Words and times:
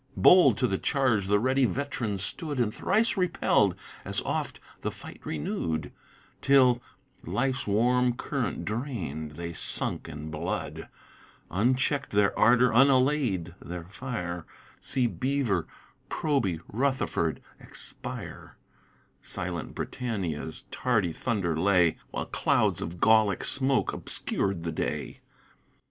Bold 0.17 0.57
to 0.57 0.65
the 0.65 0.79
charge 0.79 1.27
the 1.27 1.37
ready 1.37 1.65
vet'ran 1.65 2.17
stood 2.17 2.59
And 2.59 2.73
thrice 2.73 3.15
repell'd, 3.15 3.75
as 4.03 4.19
oft 4.21 4.59
the 4.81 4.89
fight 4.89 5.21
renewed, 5.23 5.91
Till 6.41 6.81
(life's 7.23 7.67
warm 7.67 8.13
current 8.13 8.65
drain'd) 8.65 9.33
they 9.33 9.53
sunk 9.53 10.09
in 10.09 10.31
blood, 10.31 10.89
Uncheck'd 11.51 12.13
their 12.13 12.33
ardor, 12.35 12.73
unallay'd 12.73 13.53
their 13.63 13.83
fire, 13.83 14.47
See 14.79 15.05
Beaver, 15.05 15.67
Proby, 16.09 16.59
Rutherford, 16.67 17.39
expire; 17.59 18.57
Silent 19.21 19.75
Britannia's 19.75 20.63
tardy 20.71 21.11
thunder 21.13 21.55
lay 21.55 21.97
While 22.09 22.25
clouds 22.25 22.81
of 22.81 22.99
Gallick 22.99 23.43
smoke 23.45 23.93
obscur'd 23.93 24.63
the 24.63 24.71
day. 24.71 25.19